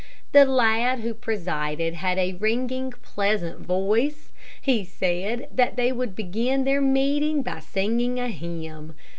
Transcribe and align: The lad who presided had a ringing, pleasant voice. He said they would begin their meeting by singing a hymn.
The 0.31 0.45
lad 0.45 1.01
who 1.01 1.13
presided 1.13 1.93
had 1.93 2.17
a 2.17 2.33
ringing, 2.33 2.91
pleasant 3.03 3.59
voice. 3.59 4.31
He 4.59 4.83
said 4.83 5.47
they 5.75 5.91
would 5.91 6.15
begin 6.15 6.63
their 6.63 6.81
meeting 6.81 7.43
by 7.43 7.59
singing 7.59 8.19
a 8.19 8.29
hymn. 8.29 8.95